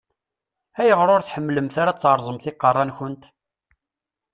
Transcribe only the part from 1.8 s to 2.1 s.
ara ad